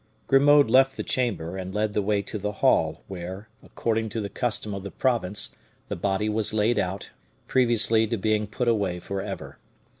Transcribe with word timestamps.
Grimaud 0.25 0.67
left 0.67 0.97
the 0.97 1.03
chamber, 1.03 1.57
and 1.57 1.75
led 1.75 1.93
the 1.93 2.01
way 2.01 2.23
to 2.23 2.39
the 2.39 2.53
hall, 2.53 3.03
where, 3.07 3.49
according 3.61 4.09
to 4.09 4.19
the 4.19 4.29
custom 4.29 4.73
of 4.73 4.81
the 4.81 4.89
province, 4.89 5.51
the 5.89 5.95
body 5.95 6.27
was 6.27 6.55
laid 6.55 6.79
out, 6.79 7.11
previously 7.47 8.07
to 8.07 8.17
being 8.17 8.47
put 8.47 8.67
away 8.67 8.99
forever. 8.99 9.59